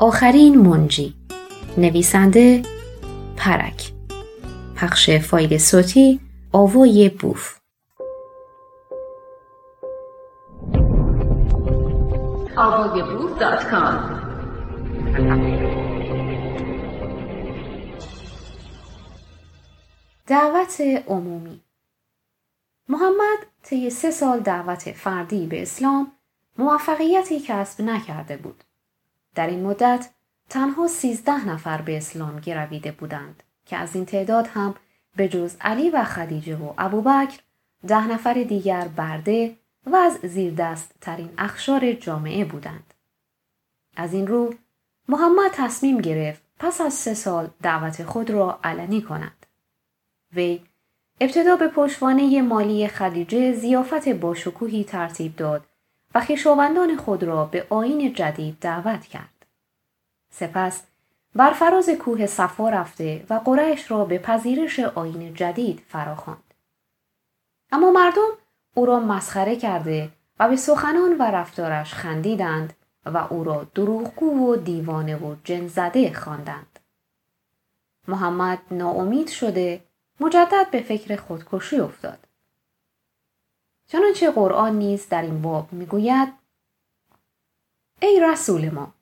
آخرین 0.00 0.58
منجی. 0.58 1.14
نویسنده 1.76 2.62
پرک. 3.36 3.92
پخش 4.76 5.10
فایل 5.10 5.58
صوتی 5.58 6.20
آوای 6.52 7.08
بوف. 7.08 7.58
دعوت 20.26 20.80
عمومی. 21.06 21.60
محمد 22.88 23.38
طی 23.62 23.90
سه 23.90 24.10
سال 24.10 24.40
دعوت 24.40 24.92
فردی 24.92 25.46
به 25.46 25.62
اسلام 25.62 26.12
موفقیتی 26.58 27.40
کسب 27.40 27.82
نکرده 27.82 28.36
بود. 28.36 28.64
در 29.34 29.46
این 29.46 29.66
مدت 29.66 30.10
تنها 30.48 30.88
سیزده 30.88 31.48
نفر 31.48 31.82
به 31.82 31.96
اسلام 31.96 32.40
گرویده 32.40 32.92
بودند 32.92 33.42
که 33.66 33.76
از 33.76 33.94
این 33.94 34.06
تعداد 34.06 34.46
هم 34.46 34.74
به 35.16 35.28
جز 35.28 35.56
علی 35.60 35.90
و 35.90 36.04
خدیجه 36.04 36.56
و 36.56 36.72
ابوبکر 36.78 37.38
ده 37.86 38.06
نفر 38.06 38.34
دیگر 38.34 38.88
برده 38.88 39.56
و 39.86 39.96
از 39.96 40.18
زیردست 40.22 40.94
ترین 41.00 41.30
اخشار 41.38 41.92
جامعه 41.92 42.44
بودند. 42.44 42.94
از 43.96 44.14
این 44.14 44.26
رو 44.26 44.54
محمد 45.08 45.50
تصمیم 45.54 45.98
گرفت 45.98 46.42
پس 46.58 46.80
از 46.80 46.94
سه 46.94 47.14
سال 47.14 47.50
دعوت 47.62 48.04
خود 48.04 48.30
را 48.30 48.60
علنی 48.64 49.02
کند. 49.02 49.46
وی 50.32 50.62
ابتدا 51.20 51.56
به 51.56 51.68
پشتوانه 51.68 52.42
مالی 52.42 52.88
خدیجه 52.88 53.52
زیافت 53.52 54.08
باشکوهی 54.08 54.84
ترتیب 54.84 55.36
داد 55.36 55.66
و 56.14 56.20
خویشاوندان 56.20 56.96
خود 56.96 57.22
را 57.22 57.44
به 57.44 57.66
آین 57.70 58.12
جدید 58.12 58.56
دعوت 58.60 59.06
کرد. 59.06 59.46
سپس 60.30 60.82
بر 61.34 61.50
فراز 61.50 61.90
کوه 61.90 62.26
صفا 62.26 62.68
رفته 62.70 63.26
و 63.30 63.34
قریش 63.34 63.90
را 63.90 64.04
به 64.04 64.18
پذیرش 64.18 64.80
آین 64.80 65.34
جدید 65.34 65.82
فراخواند. 65.88 66.54
اما 67.72 67.90
مردم 67.90 68.28
او 68.74 68.86
را 68.86 69.00
مسخره 69.00 69.56
کرده 69.56 70.08
و 70.38 70.48
به 70.48 70.56
سخنان 70.56 71.16
و 71.18 71.22
رفتارش 71.22 71.94
خندیدند 71.94 72.72
و 73.06 73.16
او 73.30 73.44
را 73.44 73.66
دروغگو 73.74 74.46
و 74.46 74.56
دیوانه 74.56 75.16
و 75.16 75.36
جن 75.44 75.66
زده 75.66 76.12
خواندند. 76.12 76.78
محمد 78.08 78.58
ناامید 78.70 79.28
شده 79.28 79.80
مجدد 80.20 80.70
به 80.70 80.82
فکر 80.82 81.16
خودکشی 81.16 81.80
افتاد. 81.80 82.27
چنانچه 83.88 84.30
قرآن 84.30 84.78
نیز 84.78 85.08
در 85.08 85.22
این 85.22 85.42
باب 85.42 85.72
می‌گوید 85.72 86.28
ای 88.02 88.20
رسول 88.20 88.70
ما 88.70 88.92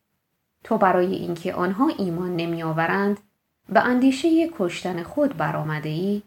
تو 0.65 0.79
برای 0.79 1.15
اینکه 1.15 1.55
آنها 1.55 1.89
ایمان 1.99 2.37
نمیآورند 2.37 3.21
به 3.69 3.81
اندیشه 3.81 4.51
کشتن 4.59 5.03
خود 5.03 5.37
برآمده 5.37 5.89
ای؟ 5.89 6.23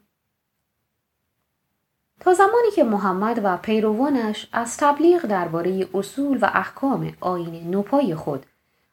تا 2.19 2.33
زمانی 2.33 2.71
که 2.75 2.83
محمد 2.83 3.41
و 3.43 3.57
پیروانش 3.57 4.49
از 4.52 4.77
تبلیغ 4.77 5.21
درباره 5.21 5.87
اصول 5.93 6.37
و 6.41 6.49
احکام 6.53 7.13
آین 7.19 7.71
نوپای 7.71 8.15
خود 8.15 8.45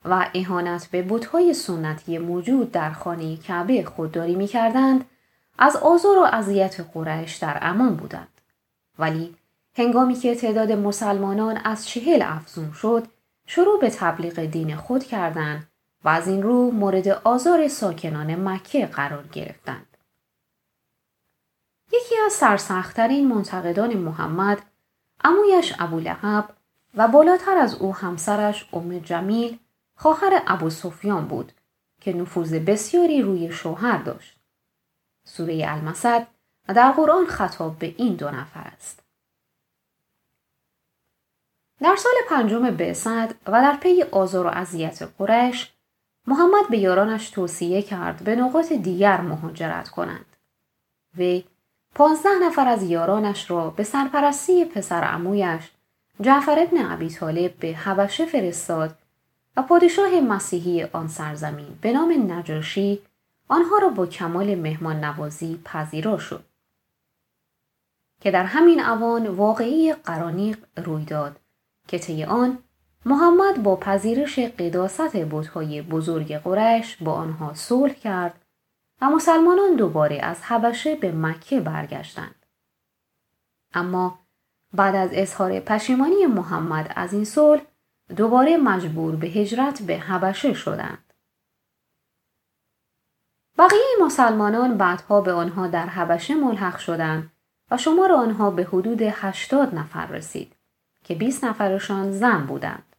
و 0.05 0.31
اهانت 0.35 0.87
به 0.87 1.03
بتهای 1.03 1.55
سنتی 1.55 2.19
موجود 2.19 2.73
در 2.73 2.93
خانه 2.93 3.37
کعبه 3.37 3.85
خودداری 3.85 4.35
می‌کردند 4.35 5.05
از 5.59 5.77
آزار 5.77 6.19
و 6.19 6.23
اذیت 6.23 6.81
قریش 6.95 7.37
در 7.37 7.59
امان 7.63 7.97
بودند. 7.97 8.41
ولی 8.99 9.37
هنگامی 9.79 10.15
که 10.15 10.35
تعداد 10.35 10.73
مسلمانان 10.73 11.57
از 11.65 11.89
چهل 11.89 12.23
افزون 12.23 12.73
شد 12.73 13.07
شروع 13.47 13.81
به 13.81 13.91
تبلیغ 13.91 14.45
دین 14.45 14.77
خود 14.77 15.05
کردند 15.05 15.71
و 16.05 16.09
از 16.09 16.29
این 16.29 16.43
رو 16.43 16.71
مورد 16.71 17.09
آزار 17.09 17.69
ساکنان 17.69 18.49
مکه 18.49 18.87
قرار 18.87 19.27
گرفتند. 19.27 19.97
یکی 21.93 22.15
از 22.27 22.33
سرسختترین 22.33 23.29
منتقدان 23.29 23.97
محمد 23.97 24.63
امویش 25.25 25.75
ابو 25.79 26.01
لحب 26.01 26.49
و 26.95 27.09
بالاتر 27.09 27.59
از 27.59 27.75
او 27.75 27.95
همسرش 27.95 28.69
ام 28.73 28.99
جمیل 28.99 29.59
خواهر 29.97 30.43
ابو 30.47 30.71
سفیان 30.71 31.29
بود 31.29 31.53
که 32.01 32.13
نفوذ 32.13 32.55
بسیاری 32.55 33.23
روی 33.23 33.53
شوهر 33.53 33.99
داشت. 33.99 34.37
سوره 35.25 35.65
المسد 35.69 36.27
در 36.67 36.93
قرآن 36.93 37.27
خطاب 37.27 37.79
به 37.79 37.95
این 37.99 38.15
دو 38.15 38.31
نفر 38.31 38.73
است. 38.77 39.06
در 41.81 41.97
سال 41.97 42.13
پنجم 42.29 42.71
بعثت 42.71 43.31
و 43.49 43.53
در 43.53 43.77
پی 43.77 44.03
آزار 44.03 44.47
و 44.47 44.51
اذیت 44.53 45.09
قریش 45.19 45.73
محمد 46.27 46.69
به 46.71 46.79
یارانش 46.79 47.31
توصیه 47.31 47.83
کرد 47.83 48.25
به 48.25 48.37
نقاط 48.37 48.73
دیگر 48.73 49.21
مهاجرت 49.21 49.89
کنند. 49.89 50.37
وی 51.17 51.45
پانزده 51.95 52.39
نفر 52.43 52.69
از 52.69 52.83
یارانش 52.83 53.51
را 53.51 53.71
به 53.71 53.85
سرپرستی 53.85 54.65
پسر 54.65 55.15
امویش 55.15 55.71
جعفر 56.21 56.59
ابن 56.59 56.93
ابی 56.93 57.09
طالب 57.09 57.57
به 57.57 57.69
حبشه 57.69 58.27
فرستاد 58.27 58.99
و 59.57 59.63
پادشاه 59.63 60.21
مسیحی 60.21 60.83
آن 60.83 61.09
سرزمین 61.09 61.79
به 61.81 61.93
نام 61.93 62.33
نجاشی 62.33 63.03
آنها 63.49 63.79
را 63.79 63.89
با 63.89 64.07
کمال 64.07 64.55
مهمان 64.55 65.05
نوازی 65.05 65.61
پذیرا 65.65 66.19
شد. 66.19 66.45
که 68.21 68.31
در 68.31 68.45
همین 68.45 68.81
اوان 68.81 69.27
واقعی 69.27 69.93
قرانیق 69.93 70.59
روی 70.77 71.05
داد. 71.05 71.41
که 71.87 71.99
طی 71.99 72.25
آن 72.25 72.59
محمد 73.07 73.63
با 73.63 73.77
پذیرش 73.77 74.39
قداست 74.39 75.17
بودهای 75.17 75.83
بزرگ 75.83 76.37
قریش 76.37 76.97
با 76.97 77.13
آنها 77.13 77.55
صلح 77.55 77.93
کرد 77.93 78.47
و 79.01 79.11
مسلمانان 79.11 79.77
دوباره 79.77 80.19
از 80.23 80.43
حبشه 80.43 80.95
به 80.95 81.13
مکه 81.13 81.61
برگشتند. 81.61 82.47
اما 83.75 84.19
بعد 84.75 84.95
از 84.95 85.11
اظهار 85.13 85.61
پشیمانی 85.61 86.27
محمد 86.27 86.93
از 86.97 87.13
این 87.13 87.25
صلح 87.25 87.63
دوباره 88.17 88.57
مجبور 88.57 89.17
به 89.17 89.27
هجرت 89.27 89.83
به 89.83 89.99
حبشه 89.99 90.55
شدند. 90.55 91.13
بقیه 93.59 93.97
مسلمانان 94.03 94.79
بعدها 94.79 95.21
به 95.21 95.33
آنها 95.33 95.67
در 95.67 95.87
حبشه 95.87 96.35
ملحق 96.35 96.79
شدند 96.79 97.33
و 97.71 97.77
شمار 97.77 98.13
آنها 98.13 98.51
به 98.51 98.65
حدود 98.65 99.03
هشتاد 99.03 99.75
نفر 99.75 100.07
رسید. 100.07 100.56
که 101.07 101.15
20 101.15 101.45
نفرشان 101.45 102.13
زن 102.13 102.47
بودند. 102.47 102.97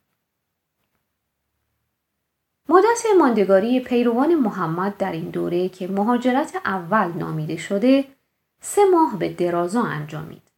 مدت 2.69 3.03
ماندگاری 3.19 3.79
پیروان 3.79 4.35
محمد 4.35 4.97
در 4.97 5.11
این 5.11 5.29
دوره 5.29 5.69
که 5.69 5.87
مهاجرت 5.87 6.55
اول 6.65 7.11
نامیده 7.11 7.57
شده 7.57 8.05
سه 8.61 8.81
ماه 8.85 9.19
به 9.19 9.33
درازا 9.33 9.83
انجامید. 9.83 10.51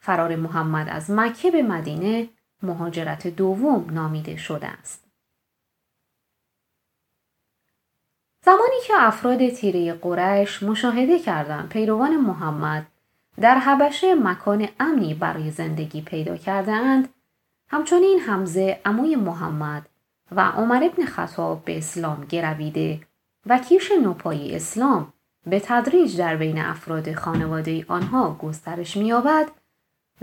فرار 0.00 0.36
محمد 0.36 0.88
از 0.88 1.10
مکه 1.10 1.50
به 1.50 1.62
مدینه 1.62 2.28
مهاجرت 2.62 3.26
دوم 3.26 3.90
نامیده 3.90 4.36
شده 4.36 4.66
است. 4.66 5.04
زمانی 8.44 8.80
که 8.86 8.92
افراد 8.96 9.48
تیره 9.48 9.92
قریش 9.92 10.62
مشاهده 10.62 11.18
کردند 11.18 11.68
پیروان 11.68 12.16
محمد 12.16 12.86
در 13.40 13.58
حبشه 13.58 14.14
مکان 14.14 14.68
امنی 14.80 15.14
برای 15.14 15.50
زندگی 15.50 16.02
پیدا 16.02 16.36
کرده 16.36 16.72
اند. 16.72 17.08
همچنین 17.68 18.20
حمزه 18.20 18.80
عموی 18.84 19.16
محمد 19.16 19.88
و 20.32 20.40
عمر 20.40 20.84
ابن 20.84 21.04
خطاب 21.04 21.64
به 21.64 21.78
اسلام 21.78 22.24
گرویده. 22.24 23.00
و 23.46 23.58
کیش 23.58 23.92
نوپایی 24.02 24.56
اسلام 24.56 25.12
به 25.46 25.60
تدریج 25.60 26.18
در 26.18 26.36
بین 26.36 26.58
افراد 26.58 27.12
خانواده 27.12 27.84
آنها 27.88 28.34
گسترش 28.34 28.96
می‌یابد. 28.96 29.50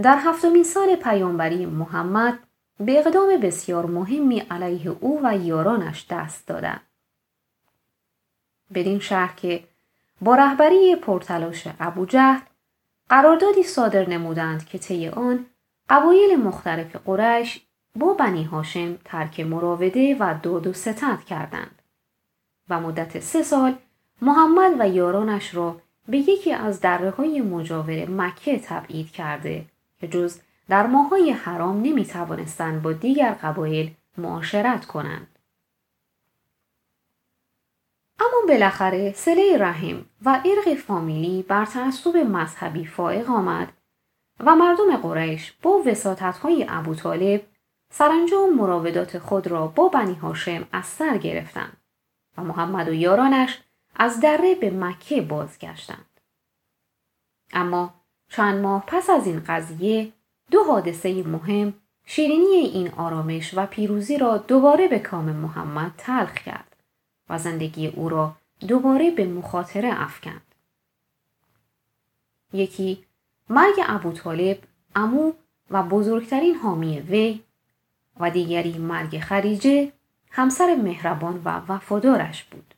در 0.01 0.17
هفتمین 0.19 0.63
سال 0.63 0.95
پیامبری 0.95 1.65
محمد 1.65 2.39
به 2.79 2.99
اقدام 2.99 3.37
بسیار 3.41 3.85
مهمی 3.85 4.39
علیه 4.39 4.89
او 4.99 5.19
و 5.23 5.37
یارانش 5.37 6.05
دست 6.09 6.47
دادند. 6.47 6.81
بدین 8.73 8.99
شهر 8.99 9.33
که 9.35 9.63
با 10.21 10.35
رهبری 10.35 10.95
پرتلاش 10.95 11.67
ابوجهل 11.79 12.39
قراردادی 13.09 13.63
صادر 13.63 14.09
نمودند 14.09 14.65
که 14.65 14.77
طی 14.77 15.07
آن 15.07 15.45
قبایل 15.89 16.35
مختلف 16.35 16.95
قریش 16.95 17.61
با 17.95 18.13
بنی 18.13 18.43
هاشم 18.43 18.97
ترک 19.05 19.39
مراوده 19.39 20.15
و 20.19 20.35
دود 20.43 20.67
و 20.67 20.73
ستت 20.73 21.23
کردند 21.23 21.81
و 22.69 22.79
مدت 22.79 23.19
سه 23.19 23.43
سال 23.43 23.75
محمد 24.21 24.75
و 24.79 24.87
یارانش 24.89 25.55
را 25.55 25.81
به 26.07 26.17
یکی 26.17 26.53
از 26.53 26.81
دره 26.81 27.09
های 27.09 27.41
مجاور 27.41 28.09
مکه 28.09 28.59
تبعید 28.59 29.11
کرده 29.11 29.65
که 29.99 30.07
جز 30.07 30.39
در 30.69 30.87
ماهای 30.87 31.31
حرام 31.31 31.81
نمی 31.81 32.05
توانستند 32.05 32.81
با 32.81 32.91
دیگر 32.91 33.31
قبایل 33.31 33.91
معاشرت 34.17 34.85
کنند. 34.85 35.27
اما 38.19 38.47
بالاخره 38.47 39.13
سله 39.13 39.57
رحم 39.57 40.05
و 40.25 40.41
ارق 40.45 40.77
فامیلی 40.77 41.43
بر 41.43 41.65
تعصب 41.65 42.17
مذهبی 42.17 42.85
فائق 42.85 43.29
آمد 43.29 43.73
و 44.39 44.55
مردم 44.55 44.97
قریش 44.97 45.53
با 45.61 45.83
وساطت 45.85 46.37
های 46.37 46.65
ابو 46.69 46.95
طالب 46.95 47.41
سرانجام 47.91 48.53
مراودات 48.53 49.17
خود 49.17 49.47
را 49.47 49.67
با 49.67 49.89
بنی 49.89 50.13
هاشم 50.13 50.67
از 50.71 50.85
سر 50.85 51.17
گرفتند 51.17 51.77
و 52.37 52.43
محمد 52.43 52.87
و 52.89 52.93
یارانش 52.93 53.61
از 53.95 54.19
دره 54.19 54.55
به 54.55 54.69
مکه 54.69 55.21
بازگشتند. 55.21 56.19
اما 57.53 57.93
چند 58.29 58.61
ماه 58.61 58.83
پس 58.87 59.09
از 59.09 59.27
این 59.27 59.43
قضیه 59.47 60.13
دو 60.51 60.63
حادثه 60.63 61.23
مهم 61.23 61.73
شیرینی 62.05 62.55
این 62.55 62.91
آرامش 62.91 63.53
و 63.57 63.65
پیروزی 63.65 64.17
را 64.17 64.37
دوباره 64.37 64.87
به 64.87 64.99
کام 64.99 65.25
محمد 65.25 65.91
تلخ 65.97 66.33
کرد 66.33 66.74
و 67.29 67.39
زندگی 67.39 67.87
او 67.87 68.09
را 68.09 68.35
دوباره 68.67 69.11
به 69.11 69.25
مخاطره 69.25 70.01
افکند. 70.01 70.55
یکی 72.53 73.05
مرگ 73.49 73.75
ابو 73.87 74.11
طالب 74.11 74.57
امو 74.95 75.33
و 75.71 75.83
بزرگترین 75.83 76.55
حامی 76.55 76.99
وی 76.99 77.43
و 78.19 78.31
دیگری 78.31 78.77
مرگ 78.77 79.19
خریجه 79.19 79.91
همسر 80.31 80.75
مهربان 80.75 81.41
و 81.45 81.49
وفادارش 81.49 82.43
بود. 82.43 82.73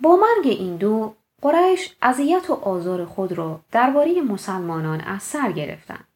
با 0.00 0.16
مرگ 0.16 0.46
این 0.46 0.76
دو 0.76 1.14
قریش 1.42 1.96
اذیت 2.02 2.50
و 2.50 2.52
آزار 2.52 3.04
خود 3.04 3.32
را 3.32 3.60
درباره 3.70 4.22
مسلمانان 4.22 5.00
از 5.00 5.22
سر 5.22 5.52
گرفتند. 5.52 6.08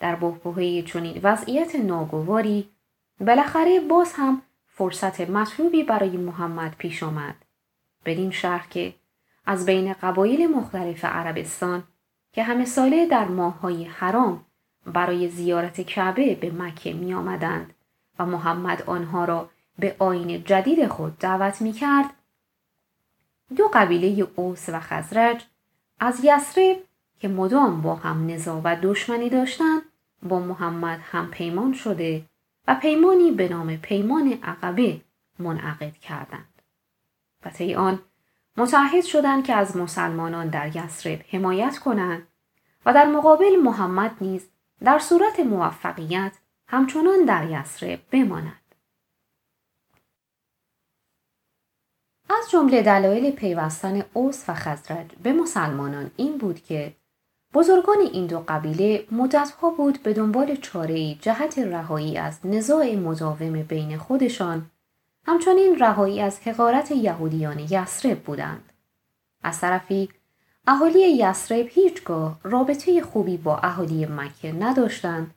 در 0.00 0.16
بحبوحه 0.16 0.82
چنین 0.82 1.20
وضعیت 1.22 1.74
ناگواری 1.74 2.68
بالاخره 3.20 3.80
باز 3.80 4.12
هم 4.12 4.42
فرصت 4.76 5.20
مطلوبی 5.20 5.82
برای 5.82 6.16
محمد 6.16 6.74
پیش 6.78 7.02
آمد. 7.02 7.34
بدین 8.04 8.30
شهر 8.30 8.66
که 8.70 8.94
از 9.46 9.66
بین 9.66 9.92
قبایل 9.92 10.46
مختلف 10.46 11.04
عربستان 11.04 11.84
که 12.32 12.42
همه 12.42 12.64
ساله 12.64 13.06
در 13.06 13.24
ماههای 13.24 13.84
حرام 13.84 14.44
برای 14.86 15.28
زیارت 15.28 15.80
کعبه 15.80 16.34
به 16.34 16.50
مکه 16.50 16.92
می 16.92 17.14
آمدند 17.14 17.74
و 18.18 18.26
محمد 18.26 18.82
آنها 18.82 19.24
را 19.24 19.50
به 19.78 19.96
آین 19.98 20.44
جدید 20.44 20.88
خود 20.88 21.18
دعوت 21.18 21.62
می 21.62 21.72
کرد 21.72 22.10
دو 23.56 23.70
قبیله 23.74 24.28
اوس 24.36 24.68
و 24.68 24.80
خزرج 24.80 25.44
از 26.00 26.20
یسرب 26.24 26.76
که 27.18 27.28
مدام 27.28 27.82
با 27.82 27.94
هم 27.94 28.30
نزا 28.30 28.60
و 28.64 28.76
دشمنی 28.82 29.28
داشتند 29.28 29.82
با 30.22 30.38
محمد 30.38 31.00
هم 31.02 31.30
پیمان 31.30 31.72
شده 31.72 32.24
و 32.68 32.74
پیمانی 32.74 33.30
به 33.30 33.48
نام 33.48 33.76
پیمان 33.76 34.32
عقبه 34.42 35.00
منعقد 35.38 35.96
کردند. 35.96 36.62
و 37.44 37.50
طی 37.50 37.74
آن 37.74 38.02
متعهد 38.56 39.04
شدند 39.04 39.44
که 39.44 39.54
از 39.54 39.76
مسلمانان 39.76 40.48
در 40.48 40.76
یسرب 40.76 41.24
حمایت 41.30 41.78
کنند 41.78 42.26
و 42.86 42.94
در 42.94 43.06
مقابل 43.06 43.56
محمد 43.64 44.16
نیز 44.20 44.48
در 44.84 44.98
صورت 44.98 45.40
موفقیت 45.40 46.32
همچنان 46.68 47.24
در 47.24 47.50
یسرب 47.50 48.00
بماند. 48.10 48.60
از 52.30 52.50
جمله 52.50 52.82
دلایل 52.82 53.30
پیوستن 53.30 54.04
اوس 54.12 54.44
و 54.48 54.54
خزرج 54.54 55.06
به 55.22 55.32
مسلمانان 55.32 56.10
این 56.16 56.38
بود 56.38 56.62
که 56.62 56.96
بزرگان 57.54 57.98
این 58.12 58.26
دو 58.26 58.44
قبیله 58.48 59.04
مدتها 59.10 59.70
بود 59.70 60.02
به 60.02 60.12
دنبال 60.12 60.56
چاره 60.56 61.14
جهت 61.14 61.58
رهایی 61.58 62.18
از 62.18 62.38
نزاع 62.44 62.94
مداوم 62.94 63.62
بین 63.62 63.98
خودشان 63.98 64.70
همچنین 65.26 65.78
رهایی 65.78 66.20
از 66.20 66.40
حقارت 66.40 66.90
یهودیان 66.90 67.58
یسرب 67.58 68.18
بودند. 68.18 68.72
از 69.42 69.60
طرفی 69.60 70.08
اهالی 70.66 71.16
یسرب 71.16 71.66
هیچگاه 71.70 72.38
رابطه 72.42 73.00
خوبی 73.00 73.36
با 73.36 73.56
اهالی 73.56 74.06
مکه 74.06 74.52
نداشتند 74.52 75.34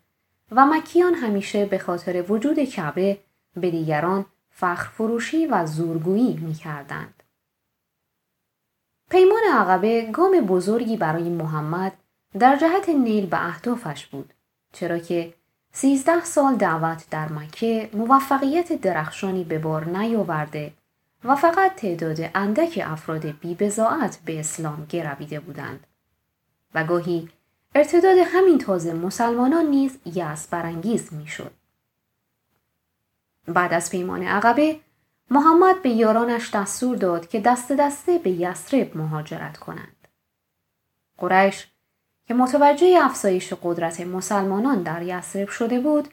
و 0.51 0.65
مکیان 0.65 1.13
همیشه 1.13 1.65
به 1.65 1.77
خاطر 1.77 2.25
وجود 2.29 2.59
کعبه 2.59 3.17
به 3.56 3.71
دیگران 3.71 4.25
فخر 4.50 4.89
فروشی 4.89 5.45
و 5.45 5.65
زورگویی 5.65 6.33
می 6.33 6.53
کردند. 6.53 7.19
پیمان 9.09 9.41
عقبه 9.53 10.01
گام 10.01 10.39
بزرگی 10.39 10.97
برای 10.97 11.29
محمد 11.29 11.94
در 12.39 12.56
جهت 12.56 12.89
نیل 12.89 13.25
به 13.25 13.45
اهدافش 13.47 14.06
بود 14.06 14.33
چرا 14.73 15.00
که 15.00 15.33
سیزده 15.71 16.25
سال 16.25 16.56
دعوت 16.56 17.06
در 17.11 17.31
مکه 17.31 17.89
موفقیت 17.94 18.73
درخشانی 18.81 19.44
به 19.44 19.59
بار 19.59 19.85
نیاورده 19.85 20.73
و 21.23 21.35
فقط 21.35 21.75
تعداد 21.75 22.17
اندک 22.35 22.83
افراد 22.85 23.25
بیبزاعت 23.25 24.19
به 24.25 24.39
اسلام 24.39 24.85
گرویده 24.89 25.39
بودند. 25.39 25.88
و 26.75 26.83
گاهی 26.83 27.29
ارتداد 27.75 28.17
همین 28.25 28.57
تازه 28.57 28.94
مسلمانان 28.94 29.65
نیز 29.65 29.97
یأس 30.06 30.47
برانگیز 30.47 31.13
می‌شد. 31.13 31.51
بعد 33.47 33.73
از 33.73 33.91
پیمان 33.91 34.23
عقبه 34.23 34.79
محمد 35.31 35.81
به 35.81 35.90
یارانش 35.90 36.56
دستور 36.56 36.98
داد 36.98 37.28
که 37.28 37.40
دست 37.40 37.72
دسته 37.72 38.18
به 38.18 38.30
یسرب 38.30 38.98
مهاجرت 38.98 39.58
کنند. 39.58 40.08
قریش 41.18 41.68
که 42.26 42.34
متوجه 42.34 43.00
افزایش 43.02 43.54
قدرت 43.54 44.02
مسلمانان 44.02 44.84
در 44.84 45.02
یسرب 45.02 45.50
شده 45.50 45.80
بود 45.80 46.08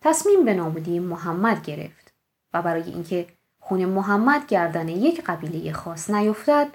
تصمیم 0.00 0.44
به 0.44 0.54
نابودی 0.54 0.98
محمد 0.98 1.62
گرفت 1.62 2.12
و 2.54 2.62
برای 2.62 2.82
اینکه 2.82 3.26
خون 3.60 3.84
محمد 3.84 4.46
گردن 4.46 4.88
یک 4.88 5.24
قبیله 5.24 5.72
خاص 5.72 6.10
نیفتد 6.10 6.68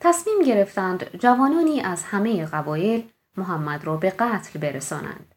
تصمیم 0.00 0.42
گرفتند 0.46 1.16
جوانانی 1.16 1.80
از 1.80 2.02
همه 2.02 2.46
قبایل 2.46 3.08
محمد 3.36 3.84
را 3.84 3.96
به 3.96 4.10
قتل 4.10 4.58
برسانند. 4.58 5.34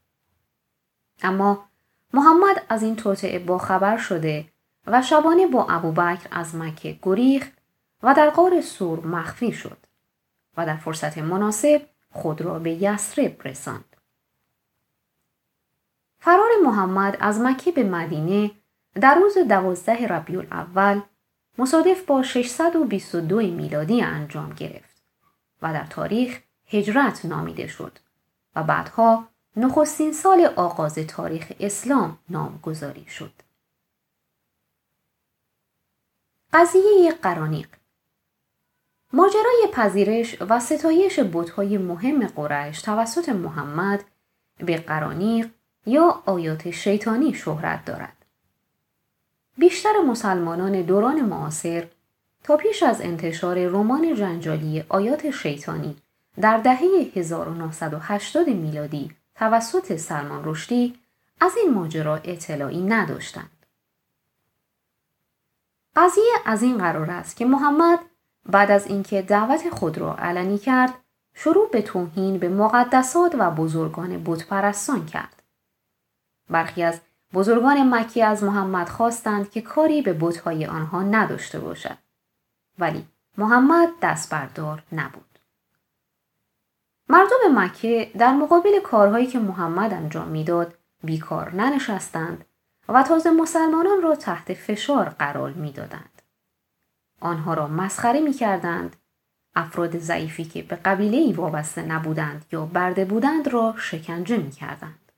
اما 1.23 1.65
محمد 2.13 2.65
از 2.69 2.83
این 2.83 2.95
توطعه 2.95 3.39
باخبر 3.39 3.97
شده 3.97 4.45
و 4.87 5.01
شبانه 5.01 5.47
با 5.47 5.67
ابوبکر 5.69 6.27
از 6.31 6.55
مکه 6.55 6.99
گریخت 7.01 7.51
و 8.03 8.13
در 8.13 8.29
غار 8.29 8.61
سور 8.61 9.05
مخفی 9.05 9.51
شد 9.51 9.77
و 10.57 10.65
در 10.65 10.77
فرصت 10.77 11.17
مناسب 11.17 11.81
خود 12.11 12.41
را 12.41 12.59
به 12.59 12.71
یسرب 12.71 13.47
رساند. 13.47 13.95
فرار 16.19 16.49
محمد 16.63 17.17
از 17.19 17.39
مکه 17.39 17.71
به 17.71 17.83
مدینه 17.83 18.51
در 18.95 19.15
روز 19.15 19.37
دوازده 19.37 20.07
ربیع 20.07 20.39
الاول 20.39 21.01
مصادف 21.57 22.05
با 22.05 22.23
622 22.23 23.37
میلادی 23.37 24.01
انجام 24.01 24.53
گرفت 24.53 25.01
و 25.61 25.73
در 25.73 25.85
تاریخ 25.85 26.39
هجرت 26.67 27.25
نامیده 27.25 27.67
شد 27.67 27.99
و 28.55 28.63
بعدها 28.63 29.27
نخستین 29.55 30.13
سال 30.13 30.45
آغاز 30.55 30.95
تاریخ 30.95 31.51
اسلام 31.59 32.17
نامگذاری 32.29 33.05
شد. 33.07 33.44
قضیه 36.53 37.11
قرانیق 37.21 37.67
ماجرای 39.13 39.67
پذیرش 39.73 40.41
و 40.41 40.59
ستایش 40.59 41.19
بتهای 41.33 41.77
مهم 41.77 42.27
قریش 42.27 42.81
توسط 42.81 43.29
محمد 43.29 44.03
به 44.57 44.77
قرانیق 44.77 45.49
یا 45.85 46.23
آیات 46.25 46.71
شیطانی 46.71 47.33
شهرت 47.33 47.85
دارد. 47.85 48.25
بیشتر 49.57 50.01
مسلمانان 50.07 50.81
دوران 50.81 51.21
معاصر 51.21 51.87
تا 52.43 52.57
پیش 52.57 52.83
از 52.83 53.01
انتشار 53.01 53.67
رمان 53.67 54.15
جنجالی 54.15 54.83
آیات 54.89 55.31
شیطانی 55.31 55.95
در 56.41 56.57
دهه 56.57 57.11
1980 57.15 58.49
میلادی 58.49 59.11
توسط 59.35 59.95
سلمان 59.95 60.41
رشدی 60.45 60.95
از 61.41 61.51
این 61.57 61.73
ماجرا 61.73 62.15
اطلاعی 62.15 62.81
نداشتند. 62.81 63.49
قضیه 65.95 66.33
از 66.45 66.63
این 66.63 66.77
قرار 66.77 67.11
است 67.11 67.35
که 67.35 67.45
محمد 67.45 67.99
بعد 68.45 68.71
از 68.71 68.87
اینکه 68.87 69.21
دعوت 69.21 69.69
خود 69.69 69.97
را 69.97 70.15
علنی 70.15 70.57
کرد 70.57 70.93
شروع 71.33 71.69
به 71.69 71.81
توهین 71.81 72.37
به 72.37 72.49
مقدسات 72.49 73.35
و 73.39 73.51
بزرگان 73.51 74.23
بتپرستان 74.23 75.05
کرد. 75.05 75.43
برخی 76.49 76.83
از 76.83 77.01
بزرگان 77.33 77.95
مکی 77.95 78.21
از 78.21 78.43
محمد 78.43 78.89
خواستند 78.89 79.51
که 79.51 79.61
کاری 79.61 80.01
به 80.01 80.13
بتهای 80.13 80.65
آنها 80.65 81.03
نداشته 81.03 81.59
باشد. 81.59 81.97
ولی 82.79 83.05
محمد 83.37 83.89
دست 84.01 84.29
بردار 84.29 84.83
نبود. 84.91 85.39
مردم 87.09 87.59
مکه 87.59 88.11
در 88.17 88.33
مقابل 88.33 88.79
کارهایی 88.79 89.27
که 89.27 89.39
محمد 89.39 89.93
انجام 89.93 90.27
می‌داد 90.27 90.73
بیکار 91.03 91.55
ننشستند 91.55 92.45
و 92.89 93.03
تازه 93.03 93.31
مسلمانان 93.31 94.01
را 94.01 94.15
تحت 94.15 94.53
فشار 94.53 95.09
قرار 95.09 95.51
می‌دادند 95.51 96.21
آنها 97.21 97.53
را 97.53 97.67
مسخره 97.67 98.19
می 98.19 98.33
کردند. 98.33 98.95
افراد 99.55 99.97
ضعیفی 99.97 100.43
که 100.45 100.63
به 100.63 100.75
قبیله 100.75 101.17
ای 101.17 101.33
وابسته 101.33 101.81
نبودند 101.81 102.45
یا 102.51 102.65
برده 102.65 103.05
بودند 103.05 103.47
را 103.47 103.75
شکنجه 103.77 104.37
می 104.37 104.51
کردند. 104.51 105.11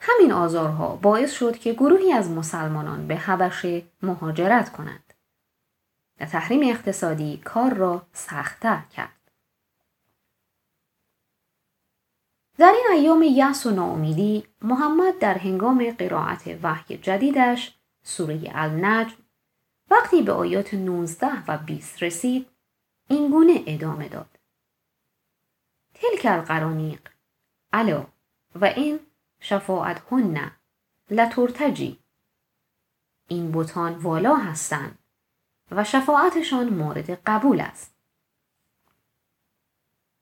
همین 0.00 0.32
آزارها 0.32 0.96
باعث 0.96 1.32
شد 1.32 1.58
که 1.58 1.72
گروهی 1.72 2.12
از 2.12 2.30
مسلمانان 2.30 3.06
به 3.06 3.16
حبشه 3.16 3.82
مهاجرت 4.02 4.72
کنند. 4.72 5.14
تحریم 6.18 6.70
اقتصادی 6.70 7.36
کار 7.44 7.74
را 7.74 8.06
سختتر 8.12 8.80
کرد. 8.96 9.21
در 12.58 12.74
این 12.76 12.86
ایام 13.00 13.22
یأس 13.22 13.66
و 13.66 13.70
ناامیدی 13.70 14.44
محمد 14.62 15.18
در 15.18 15.38
هنگام 15.38 15.90
قرائت 15.90 16.58
وحی 16.62 16.98
جدیدش 16.98 17.78
سوره 18.02 18.40
النجم 18.54 19.16
وقتی 19.90 20.22
به 20.22 20.32
آیات 20.32 20.74
19 20.74 21.44
و 21.48 21.58
20 21.58 22.02
رسید 22.02 22.46
این 23.08 23.30
گونه 23.30 23.62
ادامه 23.66 24.08
داد. 24.08 24.38
تلک 25.94 26.26
القرانیق 26.26 27.00
علا 27.72 28.06
و 28.54 28.64
این 28.64 29.00
شفاعت 29.40 30.02
هن 30.10 30.50
لترتجی. 31.10 31.98
این 33.28 33.50
بوتان 33.50 33.94
والا 33.94 34.36
هستند 34.36 34.98
و 35.70 35.84
شفاعتشان 35.84 36.68
مورد 36.68 37.10
قبول 37.10 37.60
است. 37.60 37.91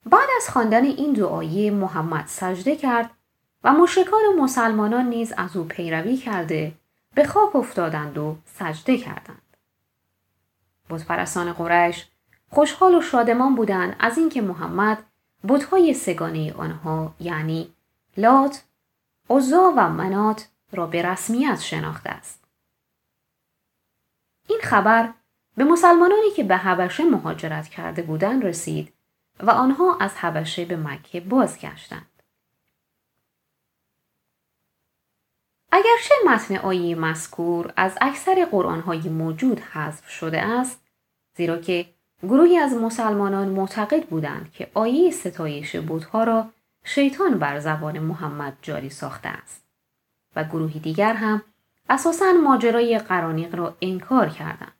بعد 0.06 0.28
از 0.36 0.48
خواندن 0.48 0.84
این 0.84 1.12
دعایی 1.12 1.70
محمد 1.70 2.26
سجده 2.26 2.76
کرد 2.76 3.10
و 3.64 3.72
مشرکان 3.72 4.20
مسلمانان 4.38 5.06
نیز 5.06 5.32
از 5.36 5.56
او 5.56 5.64
پیروی 5.64 6.16
کرده 6.16 6.72
به 7.14 7.24
خواب 7.24 7.56
افتادند 7.56 8.18
و 8.18 8.36
سجده 8.44 8.98
کردند. 8.98 9.56
بتپرستان 10.90 11.52
قریش 11.52 12.06
خوشحال 12.50 12.94
و 12.94 13.00
شادمان 13.00 13.54
بودند 13.54 13.96
از 13.98 14.18
اینکه 14.18 14.40
محمد 14.42 15.02
بتهای 15.48 15.94
سگانه 15.94 16.52
آنها 16.52 17.14
یعنی 17.20 17.72
لات، 18.16 18.64
عزا 19.30 19.72
و 19.76 19.88
منات 19.88 20.48
را 20.72 20.86
به 20.86 21.02
رسمیت 21.02 21.60
شناخته 21.60 22.10
است. 22.10 22.44
این 24.48 24.60
خبر 24.62 25.12
به 25.56 25.64
مسلمانانی 25.64 26.30
که 26.36 26.44
به 26.44 26.56
حبشه 26.56 27.04
مهاجرت 27.04 27.68
کرده 27.68 28.02
بودند 28.02 28.44
رسید 28.44 28.92
و 29.42 29.50
آنها 29.50 29.96
از 30.00 30.16
حبشه 30.16 30.64
به 30.64 30.76
مکه 30.76 31.20
بازگشتند. 31.20 32.06
اگرچه 35.72 36.14
متن 36.26 36.56
آیه 36.56 36.94
مذکور 36.94 37.72
از 37.76 37.98
اکثر 38.00 38.48
قرآنهای 38.50 39.08
موجود 39.08 39.60
حذف 39.60 40.08
شده 40.08 40.42
است 40.42 40.82
زیرا 41.36 41.58
که 41.58 41.86
گروهی 42.22 42.56
از 42.56 42.72
مسلمانان 42.72 43.48
معتقد 43.48 44.06
بودند 44.06 44.52
که 44.52 44.70
آیه 44.74 45.10
ستایش 45.10 45.76
بودها 45.76 46.24
را 46.24 46.46
شیطان 46.84 47.38
بر 47.38 47.58
زبان 47.58 47.98
محمد 47.98 48.56
جاری 48.62 48.90
ساخته 48.90 49.28
است 49.28 49.64
و 50.36 50.44
گروهی 50.44 50.80
دیگر 50.80 51.14
هم 51.14 51.42
اساساً 51.88 52.32
ماجرای 52.32 52.98
قرانیق 52.98 53.54
را 53.54 53.76
انکار 53.80 54.28
کردند. 54.28 54.74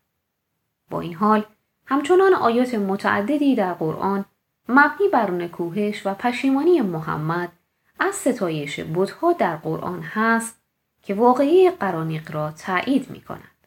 با 0.91 1.01
این 1.01 1.15
حال 1.15 1.45
همچنان 1.87 2.35
آیات 2.35 2.75
متعددی 2.75 3.55
در 3.55 3.73
قرآن 3.73 4.25
مبنی 4.71 5.09
بر 5.13 5.31
نکوهش 5.31 6.07
و 6.07 6.15
پشیمانی 6.15 6.81
محمد 6.81 7.53
از 7.99 8.15
ستایش 8.15 8.81
بودها 8.81 9.33
در 9.33 9.57
قرآن 9.57 10.03
هست 10.03 10.63
که 11.03 11.15
واقعی 11.15 11.71
قرانیق 11.71 12.31
را 12.31 12.53
تایید 12.53 13.11
می 13.11 13.21
کند. 13.21 13.67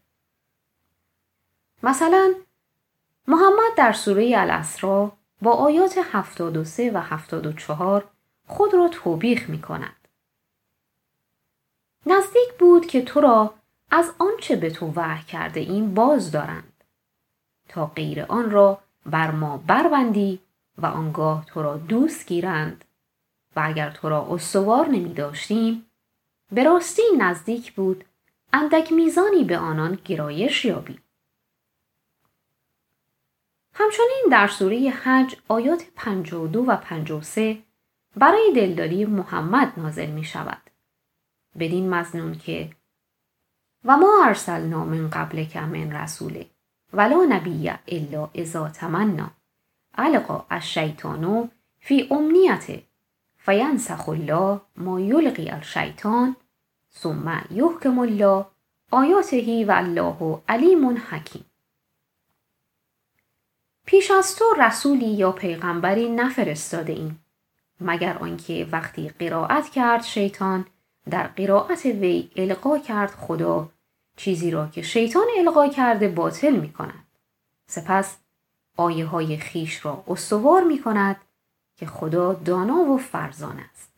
مثلا 1.84 2.34
محمد 3.28 3.76
در 3.78 3.94
سوره 3.94 4.34
الاسرا 4.38 5.12
با 5.42 5.52
آیات 5.52 6.00
73 6.12 6.92
و 6.92 6.98
74 6.98 8.10
خود 8.48 8.74
را 8.74 8.88
توبیخ 8.88 9.50
می 9.50 9.62
کند. 9.62 10.08
نزدیک 12.06 12.54
بود 12.60 12.86
که 12.86 13.02
تو 13.02 13.22
را 13.22 13.54
از 13.92 14.12
آنچه 14.20 14.56
به 14.56 14.70
تو 14.70 14.94
وحی 14.96 15.24
کرده 15.24 15.60
این 15.60 15.94
باز 15.94 16.32
دارند 16.32 16.84
تا 17.70 17.86
غیر 17.86 18.22
آن 18.22 18.52
را 18.52 18.82
بر 19.06 19.32
ما 19.32 19.58
بربندی 19.68 20.40
و 20.78 20.86
آنگاه 20.86 21.46
تو 21.46 21.62
را 21.62 21.78
دوست 21.78 22.28
گیرند 22.28 22.86
و 23.56 23.62
اگر 23.66 23.90
تو 23.90 24.10
را 24.10 24.28
استوار 24.30 24.88
نمی 24.88 25.14
داشتیم 25.14 25.86
به 26.52 26.64
راستی 26.64 27.02
نزدیک 27.18 27.74
بود 27.74 28.06
اندک 28.54 28.92
میزانی 28.92 29.44
به 29.44 29.58
آنان 29.58 30.00
گرایش 30.06 30.66
یابی 30.66 31.00
همچنین 33.74 34.26
در 34.32 34.48
سوره 34.48 34.90
حج 34.90 35.36
آیات 35.48 35.86
52 35.96 36.66
و 36.68 36.76
53 36.76 37.64
برای 38.16 38.54
دلداری 38.56 39.06
محمد 39.06 39.74
نازل 39.78 40.10
می 40.10 40.24
شود. 40.24 40.62
بدین 41.60 41.90
مزنون 41.90 42.36
که 42.36 42.70
و 43.86 43.98
ما 43.98 44.26
ارسلنا 44.26 44.86
من 44.86 45.10
قبل 45.10 45.44
که 45.44 45.62
من 45.62 45.92
رسوله 45.92 46.50
ولا 46.94 47.26
نبی 47.30 47.72
الا 47.88 48.30
اذا 48.34 48.70
تمنا 48.70 49.32
القا 49.96 50.46
الشیطان 50.52 51.52
فی 51.80 52.08
امنیته 52.12 52.84
فینسخ 53.38 54.10
الله 54.10 54.62
ما 54.78 55.00
یلقی 55.00 55.50
الشیطان 55.50 56.36
ثم 56.92 57.46
یحکم 57.52 58.00
الله 58.00 58.46
آیاته 58.92 59.66
و 59.66 59.72
الله 59.72 60.42
علیم 60.50 60.98
حکیم 60.98 61.46
پیش 63.86 64.12
از 64.12 64.36
تو 64.36 64.46
رسولی 64.60 65.06
یا 65.06 65.32
پیغمبری 65.32 66.10
نفرستاده 66.10 66.94
ایم 66.94 67.26
مگر 67.82 68.18
آنکه 68.18 68.68
وقتی 68.72 69.10
قرائت 69.10 69.70
کرد 69.70 70.04
شیطان 70.04 70.66
در 71.10 71.28
قرائت 71.28 71.86
وی 71.86 72.30
القا 72.36 72.78
کرد 72.78 73.12
خدا 73.12 73.70
چیزی 74.18 74.52
را 74.52 74.68
که 74.68 74.82
شیطان 74.82 75.28
القا 75.38 75.68
کرده 75.68 76.08
باطل 76.08 76.56
می 76.56 76.74
کند. 76.74 77.08
سپس 77.68 78.18
آیه 78.78 79.06
های 79.06 79.38
خیش 79.38 79.86
را 79.86 80.04
استوار 80.08 80.64
می 80.64 80.82
کند 80.82 81.16
که 81.76 81.86
خدا 81.86 82.34
دانا 82.34 82.76
و 82.76 82.98
فرزان 82.98 83.60
است. 83.60 83.94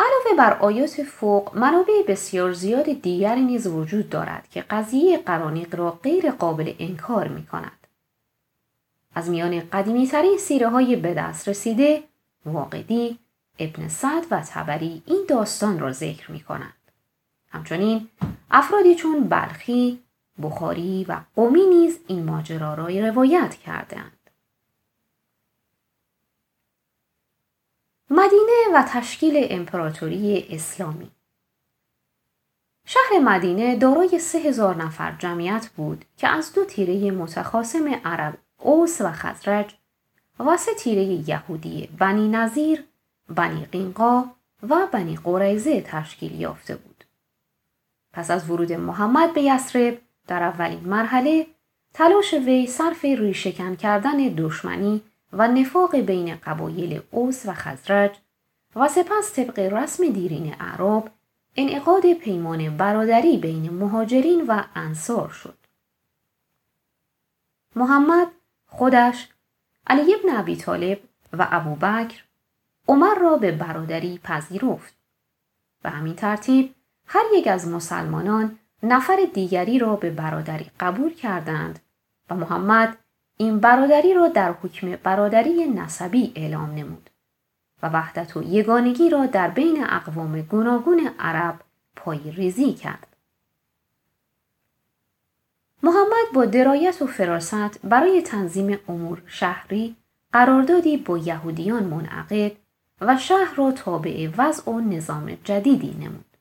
علاوه 0.00 0.38
بر 0.38 0.58
آیات 0.58 1.02
فوق 1.02 1.56
منابع 1.56 2.02
بسیار 2.08 2.52
زیاد 2.52 2.84
دیگری 2.84 3.40
نیز 3.40 3.66
وجود 3.66 4.10
دارد 4.10 4.48
که 4.50 4.62
قضیه 4.62 5.18
قرانیق 5.18 5.74
را 5.74 5.90
غیر 5.90 6.30
قابل 6.30 6.74
انکار 6.78 7.28
می 7.28 7.46
کند. 7.46 7.86
از 9.14 9.30
میان 9.30 9.60
قدیمی 9.60 10.06
ترین 10.06 10.38
سیره 10.38 10.68
های 10.68 10.96
به 10.96 11.14
دست 11.14 11.48
رسیده 11.48 12.02
واقعی 12.46 13.18
ابن 13.58 13.88
سعد 13.88 14.26
و 14.30 14.40
تبری 14.40 15.02
این 15.06 15.24
داستان 15.28 15.78
را 15.78 15.92
ذکر 15.92 16.32
می 16.32 16.40
کنند. 16.40 16.72
همچنین 17.48 18.08
افرادی 18.50 18.94
چون 18.94 19.28
بلخی، 19.28 20.02
بخاری 20.42 21.04
و 21.08 21.20
قومی 21.34 21.66
نیز 21.66 21.98
این 22.06 22.24
ماجرا 22.24 22.74
را 22.74 22.86
روایت 22.86 23.54
کردند. 23.54 24.30
مدینه 28.10 28.64
و 28.74 28.82
تشکیل 28.88 29.46
امپراتوری 29.50 30.46
اسلامی 30.50 31.10
شهر 32.84 33.18
مدینه 33.22 33.76
دارای 33.76 34.18
سه 34.18 34.38
هزار 34.38 34.76
نفر 34.76 35.16
جمعیت 35.18 35.68
بود 35.76 36.04
که 36.16 36.28
از 36.28 36.52
دو 36.52 36.64
تیره 36.64 37.10
متخاسم 37.10 37.94
عرب 38.04 38.38
اوس 38.58 39.00
و 39.00 39.12
خزرج 39.12 39.74
و 40.40 40.56
سه 40.56 40.74
تیره 40.74 41.02
یهودی 41.02 41.88
بنی 41.98 42.28
نظیر، 42.28 42.84
بنی 43.28 43.64
قینقا 43.64 44.24
و 44.62 44.86
بنی 44.92 45.16
قریزه 45.16 45.80
تشکیل 45.80 46.40
یافته 46.40 46.76
بود. 46.76 47.04
پس 48.12 48.30
از 48.30 48.50
ورود 48.50 48.72
محمد 48.72 49.34
به 49.34 49.42
یسرب 49.42 49.98
در 50.26 50.42
اولین 50.42 50.80
مرحله 50.80 51.46
تلاش 51.94 52.34
وی 52.34 52.66
صرف 52.66 53.04
ریشکن 53.04 53.76
کردن 53.76 54.16
دشمنی 54.16 55.02
و 55.32 55.48
نفاق 55.48 55.96
بین 55.96 56.36
قبایل 56.36 57.02
اوس 57.10 57.46
و 57.46 57.52
خزرج 57.52 58.16
و 58.76 58.88
سپس 58.88 59.32
طبق 59.32 59.58
رسم 59.58 60.08
دیرین 60.08 60.56
اعراب 60.60 61.10
انعقاد 61.56 62.12
پیمان 62.12 62.76
برادری 62.76 63.36
بین 63.36 63.70
مهاجرین 63.70 64.44
و 64.48 64.62
انصار 64.74 65.28
شد. 65.28 65.58
محمد 67.76 68.26
خودش 68.66 69.28
علی 69.86 70.14
ابن 70.14 70.36
ابی 70.36 70.56
طالب 70.56 70.98
و 71.32 71.48
ابوبکر 71.50 72.22
عمر 72.88 73.14
را 73.14 73.36
به 73.36 73.52
برادری 73.52 74.20
پذیرفت 74.24 74.94
و 75.84 75.90
همین 75.90 76.14
ترتیب 76.14 76.74
هر 77.06 77.24
یک 77.34 77.46
از 77.46 77.68
مسلمانان 77.68 78.58
نفر 78.82 79.16
دیگری 79.34 79.78
را 79.78 79.96
به 79.96 80.10
برادری 80.10 80.66
قبول 80.80 81.14
کردند 81.14 81.78
و 82.30 82.34
محمد 82.34 82.98
این 83.36 83.58
برادری 83.60 84.14
را 84.14 84.28
در 84.28 84.52
حکم 84.52 84.96
برادری 84.96 85.66
نسبی 85.66 86.32
اعلام 86.36 86.70
نمود 86.70 87.10
و 87.82 87.88
وحدت 87.88 88.36
و 88.36 88.42
یگانگی 88.42 89.10
را 89.10 89.26
در 89.26 89.48
بین 89.48 89.84
اقوام 89.88 90.40
گوناگون 90.40 91.10
عرب 91.18 91.60
پای 91.96 92.30
ریزی 92.30 92.72
کرد. 92.72 93.16
محمد 95.82 96.32
با 96.34 96.44
درایت 96.44 97.02
و 97.02 97.06
فراست 97.06 97.80
برای 97.84 98.22
تنظیم 98.22 98.78
امور 98.88 99.22
شهری 99.26 99.96
قراردادی 100.32 100.96
با 100.96 101.18
یهودیان 101.18 101.84
منعقد 101.84 102.52
و 103.00 103.16
شهر 103.16 103.54
را 103.56 103.72
تابع 103.72 104.28
وضع 104.38 104.70
و 104.70 104.80
نظام 104.80 105.38
جدیدی 105.44 105.96
نمود. 106.00 106.35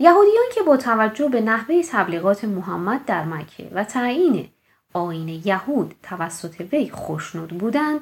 یهودیان 0.00 0.44
که 0.54 0.62
با 0.62 0.76
توجه 0.76 1.28
به 1.28 1.40
نحوه 1.40 1.82
تبلیغات 1.82 2.44
محمد 2.44 3.04
در 3.04 3.24
مکه 3.24 3.70
و 3.72 3.84
تعیین 3.84 4.48
آین 4.92 5.28
یهود 5.28 5.94
توسط 6.02 6.60
وی 6.72 6.90
خوشنود 6.90 7.58
بودند 7.58 8.00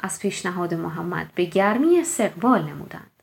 از 0.00 0.20
پیشنهاد 0.20 0.74
محمد 0.74 1.30
به 1.34 1.44
گرمی 1.44 1.98
استقبال 1.98 2.62
نمودند. 2.62 3.22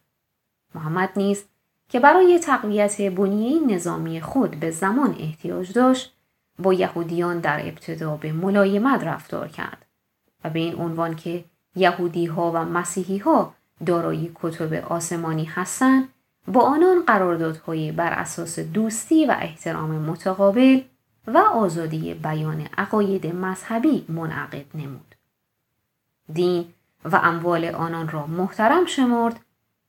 محمد 0.76 1.10
نیز 1.16 1.46
که 1.90 2.00
برای 2.00 2.40
تقویت 2.40 3.02
بنیه 3.02 3.68
نظامی 3.68 4.22
خود 4.22 4.60
به 4.60 4.72
زمان 4.72 5.16
احتیاج 5.20 5.74
داشت 5.74 6.16
با 6.60 6.74
یهودیان 6.74 7.40
در 7.40 7.60
ابتدا 7.60 8.16
به 8.16 8.32
ملایمت 8.32 9.04
رفتار 9.04 9.48
کرد 9.48 9.86
و 10.44 10.50
به 10.50 10.60
این 10.60 10.76
عنوان 10.76 11.16
که 11.16 11.46
یهودی 11.76 12.26
ها 12.26 12.52
و 12.52 12.58
مسیحی 12.58 13.18
ها 13.18 13.54
دارای 13.86 14.32
کتب 14.36 14.74
آسمانی 14.74 15.46
هستند 15.46 16.10
با 16.48 16.62
آنان 16.62 17.04
قراردادهایی 17.06 17.92
بر 17.92 18.14
اساس 18.14 18.60
دوستی 18.60 19.26
و 19.26 19.36
احترام 19.40 19.92
متقابل 19.92 20.82
و 21.28 21.38
آزادی 21.38 22.14
بیان 22.14 22.68
عقاید 22.78 23.36
مذهبی 23.36 24.06
منعقد 24.10 24.66
نمود. 24.74 25.16
دین 26.34 26.74
و 27.06 27.20
اموال 27.24 27.66
آنان 27.66 28.10
را 28.10 28.28
محترم 28.28 28.86
شمرد 28.86 29.40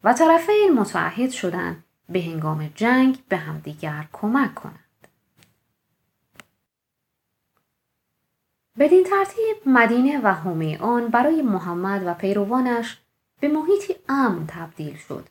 و 0.05 0.13
طرفین 0.13 0.73
متعهد 0.77 1.31
شدند 1.31 1.85
به 2.09 2.23
هنگام 2.23 2.71
جنگ 2.75 3.19
به 3.29 3.37
همدیگر 3.37 4.09
کمک 4.13 4.55
کنند. 4.55 5.09
بدین 8.79 9.05
ترتیب 9.05 9.57
مدینه 9.67 10.21
و 10.25 10.35
حومه 10.35 10.79
آن 10.79 11.09
برای 11.09 11.43
محمد 11.43 12.03
و 12.07 12.15
پیروانش 12.15 12.99
به 13.41 13.49
محیطی 13.49 13.95
امن 14.09 14.47
تبدیل 14.47 14.97
شد 14.97 15.29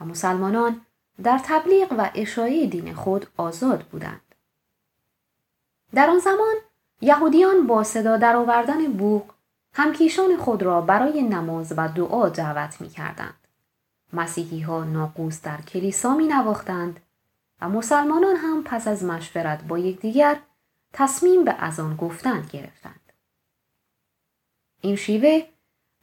و 0.00 0.04
مسلمانان 0.04 0.80
در 1.22 1.40
تبلیغ 1.44 1.94
و 1.98 2.10
اشاعه 2.14 2.66
دین 2.66 2.94
خود 2.94 3.26
آزاد 3.36 3.82
بودند. 3.82 4.34
در 5.94 6.10
آن 6.10 6.18
زمان 6.18 6.54
یهودیان 7.00 7.66
با 7.66 7.84
صدا 7.84 8.16
درآوردن 8.16 8.92
بوق 8.92 9.32
همکیشان 9.74 10.36
خود 10.36 10.62
را 10.62 10.80
برای 10.80 11.22
نماز 11.22 11.72
و 11.76 11.88
دعا 11.88 12.28
دعوت 12.28 12.80
می 12.80 12.88
کردند. 12.88 13.34
مسیحی 14.12 14.60
ها 14.60 14.84
ناقوس 14.84 15.42
در 15.42 15.60
کلیسا 15.60 16.14
می 16.14 16.26
نواختند 16.26 17.00
و 17.60 17.68
مسلمانان 17.68 18.36
هم 18.36 18.62
پس 18.64 18.88
از 18.88 19.04
مشورت 19.04 19.64
با 19.64 19.78
یکدیگر 19.78 20.40
تصمیم 20.92 21.44
به 21.44 21.52
از 21.58 21.80
آن 21.80 21.96
گفتن 21.96 22.46
گرفتند. 22.52 23.12
این 24.80 24.96
شیوه 24.96 25.46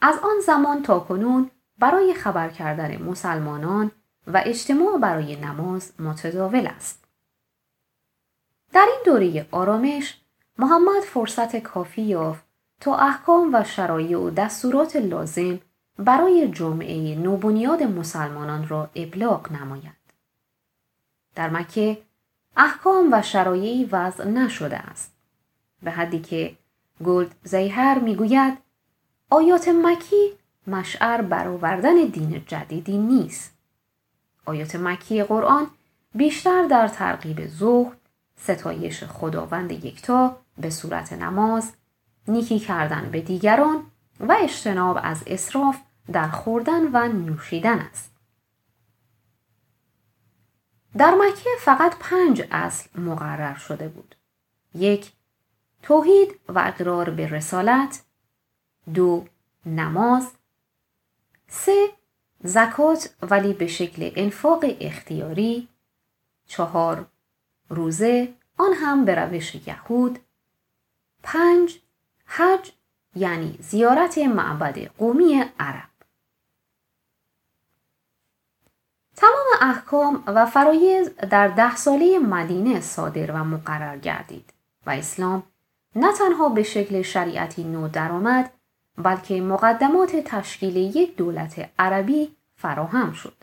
از 0.02 0.20
آن 0.24 0.40
زمان 0.46 0.84
تا 0.84 1.00
کنون 1.00 1.52
برای 1.80 2.14
خبر 2.14 2.50
کردن 2.50 3.02
مسلمانان 3.02 3.92
و 4.28 4.42
اجتماع 4.46 4.98
برای 4.98 5.36
نماز 5.36 5.94
متداول 6.02 6.68
است. 6.68 7.04
در 8.74 8.88
این 8.92 9.00
دوره 9.06 9.48
آرامش 9.52 10.18
محمد 10.58 11.04
فرصت 11.04 11.56
کافی 11.56 12.02
یافت 12.02 12.44
تا 12.80 12.96
احکام 12.96 13.50
و 13.54 13.64
شرایع 13.64 14.18
و 14.18 14.30
دستورات 14.30 14.96
لازم 14.96 15.60
برای 16.00 16.48
جمعه 16.48 17.16
نوبنیاد 17.16 17.84
مسلمانان 17.84 18.68
را 18.68 18.90
ابلاغ 18.96 19.52
نماید. 19.52 19.98
در 21.36 21.50
مکه 21.50 22.02
احکام 22.58 23.10
و 23.12 23.22
شرایعی 23.22 23.86
وضع 23.86 24.28
نشده 24.28 24.78
است. 24.78 25.18
به 25.84 25.92
حدی 25.92 26.20
که 26.20 26.58
گلد 27.06 27.36
زیهر 27.44 28.00
می‌گوید 28.00 28.58
آیات 29.30 29.68
مکی 29.68 30.34
مشعر 30.68 31.22
برآوردن 31.22 32.06
دین 32.06 32.44
جدیدی 32.48 32.98
نیست. 32.98 33.54
آیات 34.46 34.76
مکی 34.76 35.24
قرآن 35.24 35.68
بیشتر 36.16 36.68
در 36.68 36.88
ترغیب 36.88 37.48
زهد، 37.48 37.98
ستایش 38.36 39.04
خداوند 39.04 39.72
یکتا 39.72 40.38
به 40.58 40.70
صورت 40.70 41.14
نماز، 41.14 41.74
نیکی 42.28 42.60
کردن 42.60 43.10
به 43.12 43.22
دیگران 43.22 43.84
و 44.20 44.38
اجتناب 44.40 45.00
از 45.04 45.24
اصراف 45.28 45.78
در 46.12 46.28
خوردن 46.28 46.88
و 46.94 47.08
نوشیدن 47.08 47.80
است. 47.80 48.12
در 50.98 51.12
مکه 51.16 51.50
فقط 51.60 51.96
پنج 52.00 52.48
اصل 52.52 53.02
مقرر 53.02 53.56
شده 53.56 53.88
بود. 53.88 54.16
یک 54.76 55.12
توحید 55.82 56.40
و 56.50 56.60
اقرار 56.60 57.10
به 57.10 57.28
رسالت 57.28 58.04
دو 58.94 59.26
نماز 59.66 60.32
سه 61.50 61.90
زکات 62.44 63.16
ولی 63.22 63.54
به 63.54 63.68
شکل 63.68 64.12
انفاق 64.16 64.66
اختیاری. 64.82 65.68
چهار 66.48 67.06
روزه 67.70 68.34
آن 68.58 68.74
هم 68.74 69.06
به 69.06 69.16
روش 69.16 69.56
یهود. 69.56 70.20
پنج 71.24 71.80
حج 72.26 72.72
یعنی 73.16 73.58
زیارت 73.62 74.18
معبد 74.18 74.88
قومی 74.88 75.44
عرب. 75.60 75.90
تمام 79.16 79.46
احکام 79.62 80.24
و 80.28 80.46
فرایز 80.46 81.16
در 81.16 81.48
ده 81.48 81.76
ساله 81.76 82.20
مدینه 82.20 82.82
صادر 82.82 83.32
و 83.32 83.44
مقرر 83.44 83.98
گردید 83.98 84.54
و 84.86 84.90
اسلام 84.90 85.44
نه 85.96 86.14
تنها 86.14 86.50
به 86.50 86.64
شکل 86.64 87.02
شریعتی 87.02 87.64
نو 87.64 87.88
درآمد 87.88 88.54
بلکه 88.98 89.42
مقدمات 89.42 90.16
تشکیل 90.16 90.76
یک 90.76 91.16
دولت 91.16 91.70
عربی 91.80 92.36
فراهم 92.56 93.14
شد. 93.14 93.34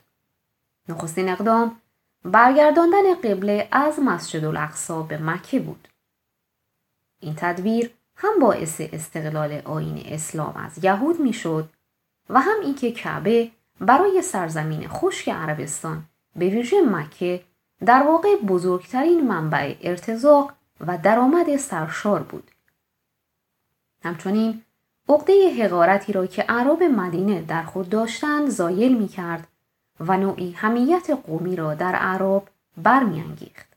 نخستین 0.89 1.29
اقدام 1.29 1.81
برگرداندن 2.25 3.15
قبله 3.15 3.69
از 3.73 3.99
مسجد 4.01 4.45
الاقصا 4.45 5.03
به 5.03 5.19
مکه 5.19 5.61
بود. 5.61 5.89
این 7.21 7.35
تدبیر 7.37 7.91
هم 8.17 8.39
باعث 8.41 8.81
استقلال 8.81 9.63
آین 9.65 10.03
اسلام 10.07 10.57
از 10.57 10.85
یهود 10.85 11.21
می‌شد 11.21 11.69
و 12.29 12.41
هم 12.41 12.61
اینکه 12.63 12.93
کعبه 12.93 13.51
برای 13.81 14.23
سرزمین 14.23 14.89
خشک 14.89 15.29
عربستان 15.29 16.05
به 16.37 16.49
ویژه 16.49 16.83
مکه 16.83 17.45
در 17.87 18.03
واقع 18.03 18.37
بزرگترین 18.37 19.27
منبع 19.29 19.75
ارتزاق 19.81 20.53
و 20.81 20.99
درآمد 20.99 21.57
سرشار 21.57 22.23
بود. 22.23 22.51
همچنین 24.05 24.64
عقده 25.09 25.65
حقارتی 25.65 26.13
را 26.13 26.27
که 26.27 26.45
اعراب 26.49 26.83
مدینه 26.83 27.43
در 27.43 27.63
خود 27.63 27.89
داشتند 27.89 28.49
زایل 28.49 28.99
می 28.99 29.09
کرد 29.09 29.49
و 30.01 30.17
نوعی 30.17 30.53
همیت 30.53 31.11
قومی 31.27 31.57
را 31.57 31.75
در 31.75 31.95
اعراب 31.95 32.49
برمیانگیخت 32.77 33.77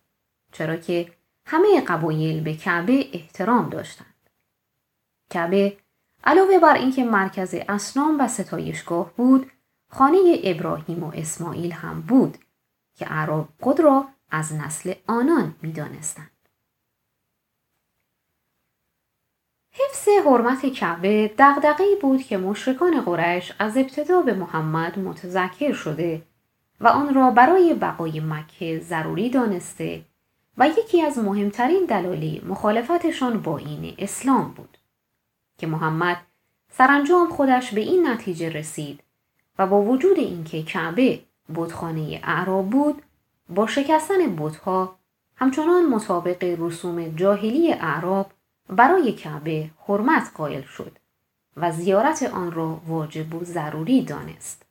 چرا 0.52 0.76
که 0.76 1.12
همه 1.46 1.82
قبایل 1.82 2.44
به 2.44 2.54
کعبه 2.54 3.06
احترام 3.13 3.70
داشتند. 3.70 4.13
کعبه 5.30 5.78
علاوه 6.24 6.60
بر 6.60 6.76
اینکه 6.76 7.04
مرکز 7.04 7.56
اسنام 7.70 8.20
و 8.20 8.28
ستایشگاه 8.28 9.12
بود 9.18 9.52
خانه 9.90 10.40
ابراهیم 10.44 11.04
و 11.04 11.12
اسماعیل 11.16 11.72
هم 11.72 12.02
بود 12.02 12.38
که 12.96 13.12
اعراب 13.12 13.50
خود 13.62 13.80
را 13.80 14.08
از 14.32 14.54
نسل 14.54 14.94
آنان 15.08 15.56
می 15.62 15.74
حفظ 19.80 20.08
حرمت 20.26 20.66
کعبه 20.66 21.32
دغدغه‌ای 21.38 21.96
بود 22.02 22.24
که 22.24 22.38
مشرکان 22.38 23.02
قریش 23.02 23.54
از 23.60 23.78
ابتدا 23.78 24.22
به 24.22 24.34
محمد 24.34 25.00
متذکر 25.00 25.74
شده 25.74 26.22
و 26.82 26.88
آن 26.88 27.13
را 27.13 27.32
برای 27.32 27.74
بقای 27.74 28.20
مکه 28.20 28.80
ضروری 28.80 29.30
دانسته 29.30 30.02
و 30.58 30.68
یکی 30.68 31.02
از 31.02 31.18
مهمترین 31.18 31.86
دلایل 31.86 32.48
مخالفتشان 32.48 33.42
با 33.42 33.58
این 33.58 33.96
اسلام 33.98 34.54
بود 34.58 34.78
که 35.58 35.68
محمد 35.68 36.18
سرانجام 36.72 37.30
خودش 37.30 37.74
به 37.74 37.82
این 37.82 38.08
نتیجه 38.08 38.50
رسید 38.50 39.04
و 39.60 39.68
با 39.68 39.82
وجود 39.82 40.18
اینکه 40.18 40.63
کعبه 40.63 41.20
بتخانه 41.56 42.22
اعراب 42.24 42.70
بود 42.70 43.02
با 43.50 43.68
شکستن 43.68 44.36
بتها 44.36 44.96
همچنان 45.36 45.86
مطابق 45.86 46.56
رسوم 46.60 47.16
جاهلی 47.16 47.74
اعراب 47.74 48.32
برای 48.69 49.13
کعبه 49.13 49.69
حرمت 49.88 50.32
قائل 50.36 50.62
شد 50.62 50.97
و 51.58 51.71
زیارت 51.71 52.23
آن 52.23 52.51
را 52.51 52.82
واجب 52.88 53.36
و 53.36 53.43
ضروری 53.43 54.01
دانست. 54.01 54.65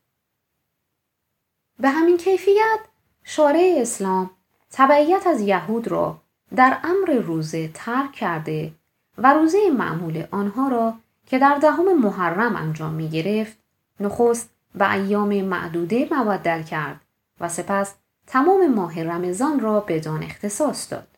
به 1.78 1.88
همین 1.88 2.16
کیفیت 2.16 2.80
شارع 3.24 3.74
اسلام 3.78 4.30
تبعیت 4.70 5.26
از 5.26 5.40
یهود 5.40 5.88
را 5.88 6.20
در 6.56 6.78
امر 6.84 7.12
روزه 7.12 7.70
ترک 7.74 8.12
کرده 8.12 8.72
و 9.18 9.34
روزه 9.34 9.70
معمول 9.70 10.26
آنها 10.30 10.68
را 10.68 10.94
که 11.26 11.38
در 11.38 11.58
دهم 11.62 11.98
محرم 11.98 12.56
انجام 12.56 12.94
می 12.94 13.08
گرفت 13.08 13.58
نخست 14.00 14.50
به 14.74 14.92
ایام 14.92 15.42
معدوده 15.42 16.08
مبدل 16.10 16.62
کرد 16.62 17.00
و 17.40 17.48
سپس 17.48 17.94
تمام 18.26 18.74
ماه 18.74 19.02
رمضان 19.02 19.60
را 19.60 19.80
بدان 19.80 20.22
اختصاص 20.22 20.92
داد. 20.92 21.15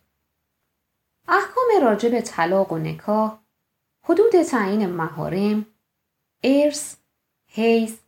احکام 1.31 1.67
راجع 1.81 2.09
به 2.09 2.21
طلاق 2.21 2.71
و 2.71 2.77
نکاح، 2.77 3.39
حدود 4.03 4.41
تعیین 4.41 4.89
مهارم، 4.89 5.65
ارث، 6.43 6.95
حیز، 7.47 7.99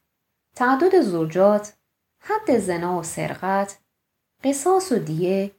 تعداد 0.55 1.01
زوجات، 1.01 1.73
حد 2.19 2.57
زنا 2.57 2.99
و 2.99 3.03
سرقت، 3.03 3.79
قصاص 4.43 4.91
و 4.91 4.95
دیه 4.95 5.51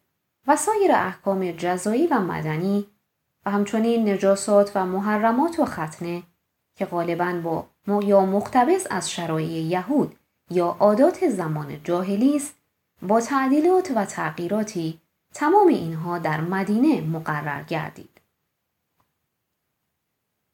و 0.47 0.57
سایر 0.57 0.93
احکام 0.93 1.53
جزایی 1.53 2.07
و 2.07 2.21
مدنی 2.21 2.87
و 3.47 3.51
همچنین 3.51 4.09
نجاسات 4.09 4.73
و 4.75 4.87
محرمات 4.87 5.59
و 5.59 5.65
ختنه 5.65 6.23
که 6.77 6.87
غالبا 6.87 7.65
با 7.87 8.03
یا 8.03 8.21
مختبس 8.27 8.87
از 8.91 9.11
شرایع 9.11 9.63
یهود 9.63 10.17
یا 10.51 10.77
عادات 10.81 11.29
زمان 11.29 11.83
جاهلی 11.85 12.37
است 12.37 12.55
با 13.03 13.21
تعدیلات 13.21 13.93
و 13.97 14.05
تغییراتی 14.05 15.02
تمام 15.35 15.69
اینها 15.69 16.19
در 16.19 16.41
مدینه 16.41 17.01
مقرر 17.01 17.63
گردید. 17.63 18.21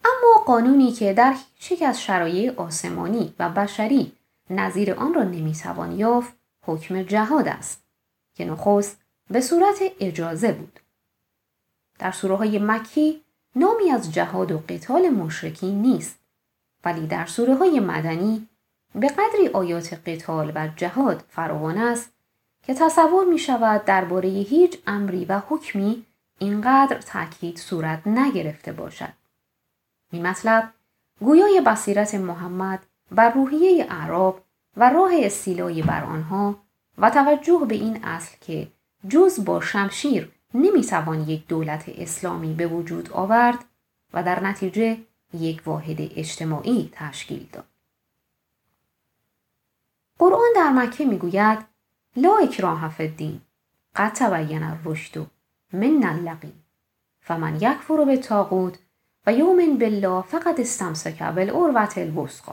اما 0.04 0.44
قانونی 0.46 0.92
که 0.92 1.12
در 1.12 1.34
هیچ 1.58 1.82
از 1.82 2.02
شرایع 2.02 2.54
آسمانی 2.56 3.34
و 3.38 3.48
بشری 3.48 4.12
نظیر 4.50 4.94
آن 4.94 5.14
را 5.14 5.22
نمی‌توان 5.22 5.92
یافت 5.92 6.32
حکم 6.66 7.02
جهاد 7.02 7.48
است 7.48 7.82
که 8.34 8.44
نخست 8.44 9.00
به 9.30 9.40
صورت 9.40 9.78
اجازه 10.00 10.52
بود. 10.52 10.80
در 11.98 12.10
سوره 12.10 12.36
های 12.36 12.58
مکی 12.58 13.24
نامی 13.56 13.90
از 13.90 14.12
جهاد 14.12 14.52
و 14.52 14.62
قتال 14.68 15.08
مشرکین 15.08 15.82
نیست 15.82 16.18
ولی 16.84 17.06
در 17.06 17.26
سوره 17.26 17.54
های 17.54 17.80
مدنی 17.80 18.48
به 18.94 19.08
قدری 19.08 19.48
آیات 19.48 19.94
قتال 20.08 20.52
و 20.54 20.68
جهاد 20.76 21.24
فراوان 21.28 21.78
است 21.78 22.10
که 22.68 22.74
تصور 22.74 23.24
می 23.24 23.38
شود 23.38 23.84
درباره 23.84 24.28
هیچ 24.28 24.78
امری 24.86 25.24
و 25.24 25.42
حکمی 25.48 26.06
اینقدر 26.38 27.00
تاکید 27.00 27.56
صورت 27.56 28.06
نگرفته 28.06 28.72
باشد. 28.72 29.12
این 30.12 30.26
مطلب 30.26 30.72
گویای 31.20 31.62
بصیرت 31.66 32.14
محمد 32.14 32.86
بر 33.10 33.30
روحیه 33.30 33.86
اعراب 33.90 34.44
و 34.76 34.90
راه 34.90 35.10
استیلای 35.14 35.82
بر 35.82 36.04
آنها 36.04 36.58
و 36.98 37.10
توجه 37.10 37.64
به 37.68 37.74
این 37.74 38.04
اصل 38.04 38.36
که 38.40 38.68
جز 39.08 39.44
با 39.44 39.60
شمشیر 39.60 40.32
نمی‌توان 40.54 41.20
یک 41.20 41.46
دولت 41.46 41.84
اسلامی 41.88 42.54
به 42.54 42.66
وجود 42.66 43.12
آورد 43.12 43.64
و 44.12 44.22
در 44.22 44.40
نتیجه 44.44 44.98
یک 45.34 45.62
واحد 45.66 45.96
اجتماعی 46.00 46.90
تشکیل 46.92 47.48
داد. 47.52 47.66
قرآن 50.18 50.48
در 50.56 50.72
مکه 50.72 51.04
می‌گوید 51.04 51.77
لا 52.16 52.36
اکراه 52.42 52.88
فی 52.88 53.02
الدین 53.02 53.40
قد 53.96 54.12
تبین 54.12 54.62
الرشد 54.62 55.26
من 55.72 56.04
اللقین 56.04 56.62
فمن 57.20 57.56
یکفر 57.56 58.04
به 58.04 58.16
تاغوت 58.16 58.78
و 59.26 59.32
یومن 59.32 59.78
بالله 59.78 60.22
فقط 60.22 60.60
استمسک 60.60 61.22
بالعروة 61.22 61.92
الوثقی. 61.96 62.52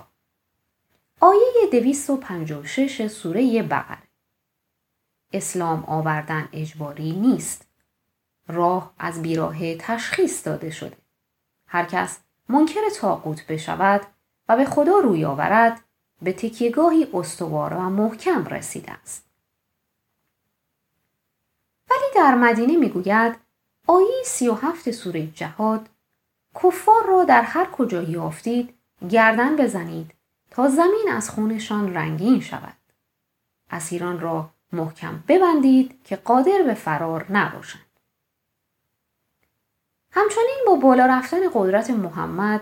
آیه 1.20 1.70
256 1.72 3.08
سوره 3.08 3.64
بقره. 3.64 4.04
اسلام 5.34 5.84
آوردن 5.84 6.50
اجباری 6.54 7.12
نیست. 7.12 7.68
راه 8.48 8.94
از 9.00 9.22
بیراه 9.22 9.76
تشخیص 9.76 10.48
داده 10.48 10.70
شده. 10.70 10.98
هر 11.68 11.86
کس 11.86 12.20
منکر 12.50 12.90
تاقوت 13.00 13.48
بشود 13.48 14.02
و 14.50 14.58
به 14.58 14.66
خدا 14.66 15.00
روی 15.00 15.26
آورد 15.26 15.82
به 16.22 16.34
تکیگاهی 16.34 17.08
استوار 17.14 17.74
و 17.74 17.80
محکم 17.80 18.46
رسیده 18.46 18.92
است. 18.92 19.25
ولی 21.96 22.24
در 22.26 22.36
مدینه 22.36 22.78
می‌گوید 22.78 23.36
آیه 23.88 24.24
سی 24.26 24.48
و 24.48 24.54
هفت 24.54 24.92
سوره 24.92 25.28
جهاد 25.28 25.90
کفار 26.64 27.06
را 27.08 27.24
در 27.24 27.42
هر 27.42 27.66
کجا 27.66 28.04
یافتید 28.04 28.74
گردن 29.10 29.56
بزنید 29.56 30.12
تا 30.52 30.70
زمین 30.70 31.06
از 31.12 31.30
خونشان 31.30 31.94
رنگین 31.94 32.42
شود 32.42 32.78
اسیران 33.72 34.20
را 34.20 34.50
محکم 34.74 35.24
ببندید 35.28 36.04
که 36.04 36.16
قادر 36.16 36.64
به 36.66 36.74
فرار 36.74 37.26
نباشند 37.30 37.82
همچنین 40.12 40.64
با 40.68 40.76
بالا 40.76 41.06
رفتن 41.06 41.40
قدرت 41.54 41.90
محمد 41.90 42.62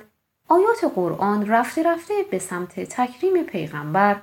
آیات 0.50 0.84
قرآن 0.96 1.48
رفته 1.48 1.84
رفته 1.84 2.14
به 2.32 2.40
سمت 2.40 2.80
تکریم 2.80 3.44
پیغمبر 3.44 4.22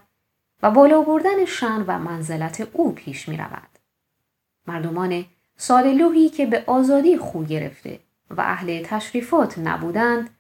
و 0.63 0.71
بالا 0.71 1.03
بردن 1.03 1.45
شن 1.45 1.85
و 1.87 1.99
منزلت 1.99 2.69
او 2.73 2.93
پیش 2.93 3.29
می 3.29 3.37
رود. 3.37 3.80
مردمان 4.71 5.25
سادلوهی 5.57 6.29
که 6.29 6.47
به 6.47 6.65
آزادی 6.67 7.19
خو 7.19 7.45
گرفته 7.45 8.01
و 8.31 8.41
اهل 8.41 8.83
تشریفات 8.85 9.59
نبودند 9.59 10.31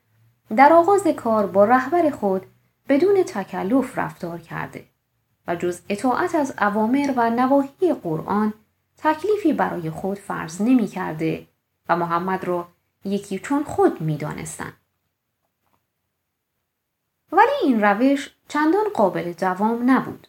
در 0.56 0.72
آغاز 0.72 1.06
کار 1.06 1.46
با 1.46 1.64
رهبر 1.64 2.10
خود 2.10 2.46
بدون 2.88 3.22
تکلف 3.22 3.98
رفتار 3.98 4.38
کرده 4.38 4.84
و 5.46 5.56
جز 5.56 5.80
اطاعت 5.88 6.34
از 6.34 6.54
اوامر 6.60 7.12
و 7.16 7.30
نواحی 7.30 7.94
قرآن 8.02 8.54
تکلیفی 8.98 9.52
برای 9.52 9.90
خود 9.90 10.18
فرض 10.18 10.60
نمی 10.62 10.86
کرده 10.86 11.46
و 11.88 11.96
محمد 11.96 12.44
را 12.44 12.68
یکی 13.04 13.38
چون 13.38 13.64
خود 13.64 14.00
می 14.00 14.16
دانستن. 14.16 14.72
ولی 17.32 17.52
این 17.62 17.82
روش 17.82 18.30
چندان 18.48 18.84
قابل 18.94 19.32
دوام 19.32 19.90
نبود. 19.90 20.28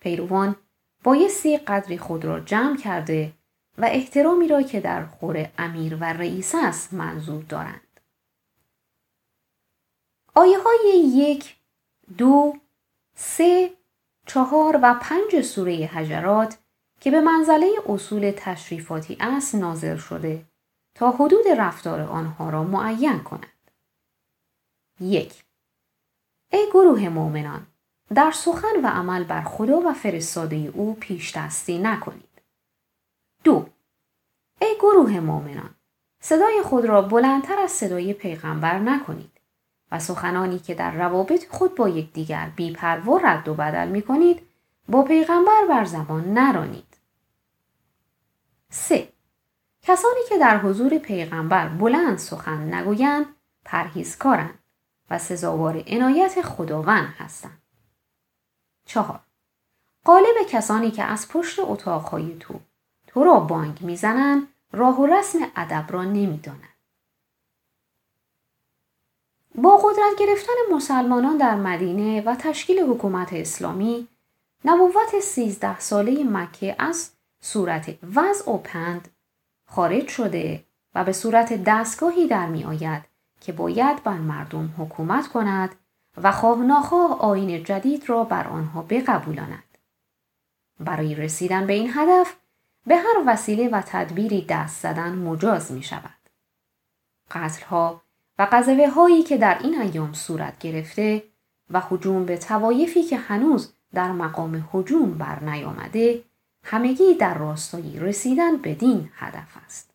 پیروان 0.00 0.56
بایستی 1.04 1.58
قدری 1.58 1.98
خود 1.98 2.24
را 2.24 2.40
جمع 2.40 2.76
کرده 2.76 3.32
و 3.78 3.84
احترامی 3.84 4.48
را 4.48 4.62
که 4.62 4.80
در 4.80 5.06
خور 5.06 5.48
امیر 5.58 5.94
و 5.94 6.04
رئیس 6.04 6.54
است 6.54 6.92
منظور 6.92 7.42
دارند. 7.42 8.00
آیه 10.34 10.58
های 10.58 10.98
یک، 11.14 11.56
دو، 12.18 12.56
سه، 13.14 13.70
چهار 14.26 14.78
و 14.82 14.94
پنج 15.02 15.42
سوره 15.42 15.86
حجرات 15.86 16.58
که 17.00 17.10
به 17.10 17.20
منزله 17.20 17.70
اصول 17.88 18.32
تشریفاتی 18.36 19.16
است 19.20 19.54
نازل 19.54 19.96
شده 19.96 20.44
تا 20.94 21.10
حدود 21.10 21.48
رفتار 21.58 22.00
آنها 22.00 22.50
را 22.50 22.64
معین 22.64 23.18
کند. 23.18 23.70
یک 25.00 25.44
ای 26.52 26.66
گروه 26.70 27.08
مؤمنان 27.08 27.66
در 28.14 28.30
سخن 28.30 28.80
و 28.82 28.86
عمل 28.86 29.24
بر 29.24 29.42
خدا 29.42 29.80
و 29.80 29.92
فرستاده 29.92 30.56
او 30.74 30.94
پیش 30.94 31.36
دستی 31.36 31.78
نکنید. 31.78 32.42
دو 33.44 33.66
ای 34.60 34.76
گروه 34.80 35.20
مؤمنان 35.20 35.74
صدای 36.20 36.62
خود 36.64 36.84
را 36.84 37.02
بلندتر 37.02 37.58
از 37.58 37.70
صدای 37.70 38.12
پیغمبر 38.12 38.78
نکنید 38.78 39.40
و 39.92 39.98
سخنانی 39.98 40.58
که 40.58 40.74
در 40.74 40.90
روابط 40.90 41.48
خود 41.48 41.74
با 41.74 41.88
یکدیگر 41.88 42.50
بیپروا 42.56 43.16
رد 43.16 43.48
و 43.48 43.54
بدل 43.54 43.88
می 43.88 44.02
کنید 44.02 44.42
با 44.88 45.02
پیغمبر 45.02 45.66
بر 45.68 45.84
زبان 45.84 46.38
نرانید. 46.38 46.96
3. 48.70 49.08
کسانی 49.82 50.20
که 50.28 50.38
در 50.38 50.58
حضور 50.58 50.98
پیغمبر 50.98 51.68
بلند 51.68 52.18
سخن 52.18 52.74
نگویند 52.74 53.26
پرهیزکارند 53.64 54.58
و 55.10 55.18
سزاوار 55.18 55.84
عنایت 55.86 56.42
خداوند 56.42 57.14
هستند. 57.18 57.57
چهار 58.88 59.20
قالب 60.04 60.36
کسانی 60.48 60.90
که 60.90 61.04
از 61.04 61.28
پشت 61.28 61.58
اتاقهای 61.58 62.36
تو 62.40 62.54
تو 63.06 63.24
را 63.24 63.40
بانگ 63.40 63.78
می‌زنند 63.82 64.48
راه 64.72 65.00
و 65.00 65.06
رسم 65.06 65.38
ادب 65.56 65.84
را 65.88 66.04
نمی‌دانند. 66.04 66.78
با 69.54 69.76
قدرت 69.76 70.18
گرفتن 70.18 70.52
مسلمانان 70.72 71.36
در 71.36 71.54
مدینه 71.54 72.20
و 72.20 72.34
تشکیل 72.34 72.80
حکومت 72.80 73.32
اسلامی 73.32 74.08
نبوت 74.64 75.20
سیزده 75.22 75.80
ساله 75.80 76.24
مکه 76.24 76.76
از 76.78 77.10
صورت 77.40 77.98
وضع 78.14 78.50
و 78.50 78.58
پند 78.58 79.08
خارج 79.66 80.08
شده 80.08 80.64
و 80.94 81.04
به 81.04 81.12
صورت 81.12 81.64
دستگاهی 81.64 82.28
در 82.28 82.46
می 82.46 82.64
آید 82.64 83.02
که 83.40 83.52
باید 83.52 84.02
بر 84.02 84.18
مردم 84.18 84.74
حکومت 84.78 85.28
کند 85.28 85.74
و 86.22 86.32
خواه 86.32 86.58
ناخواه 86.58 87.20
آین 87.20 87.64
جدید 87.64 88.08
را 88.08 88.24
بر 88.24 88.48
آنها 88.48 88.82
بقبولاند. 88.82 89.78
برای 90.80 91.14
رسیدن 91.14 91.66
به 91.66 91.72
این 91.72 91.90
هدف 91.94 92.36
به 92.86 92.96
هر 92.96 93.22
وسیله 93.26 93.68
و 93.68 93.82
تدبیری 93.86 94.46
دست 94.48 94.82
زدن 94.82 95.14
مجاز 95.14 95.72
می 95.72 95.82
شود. 95.82 96.18
قتلها 97.30 98.02
و 98.38 98.48
قذوه 98.52 98.88
هایی 98.88 99.22
که 99.22 99.36
در 99.36 99.58
این 99.62 99.80
ایام 99.80 100.12
صورت 100.12 100.58
گرفته 100.58 101.24
و 101.70 101.80
حجوم 101.80 102.24
به 102.24 102.38
توایفی 102.38 103.02
که 103.02 103.16
هنوز 103.16 103.72
در 103.94 104.12
مقام 104.12 104.68
حجوم 104.72 105.18
بر 105.18 105.44
نیامده 105.44 106.24
همگی 106.64 107.14
در 107.14 107.38
راستای 107.38 107.98
رسیدن 108.00 108.56
به 108.56 108.74
دین 108.74 109.10
هدف 109.14 109.56
است. 109.66 109.87